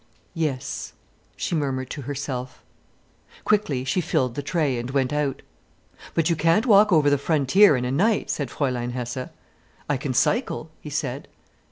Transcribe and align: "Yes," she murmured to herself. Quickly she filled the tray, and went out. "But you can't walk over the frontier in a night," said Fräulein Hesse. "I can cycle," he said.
"Yes," 0.33 0.93
she 1.35 1.53
murmured 1.53 1.91
to 1.91 2.01
herself. 2.01 2.63
Quickly 3.45 3.83
she 3.83 4.01
filled 4.01 4.33
the 4.33 4.41
tray, 4.41 4.79
and 4.79 4.89
went 4.89 5.13
out. 5.13 5.43
"But 6.15 6.27
you 6.27 6.35
can't 6.35 6.65
walk 6.65 6.91
over 6.91 7.07
the 7.11 7.19
frontier 7.19 7.77
in 7.77 7.85
a 7.85 7.91
night," 7.91 8.31
said 8.31 8.49
Fräulein 8.49 8.93
Hesse. 8.93 9.29
"I 9.87 9.97
can 9.97 10.15
cycle," 10.15 10.71
he 10.81 10.89
said. 10.89 11.27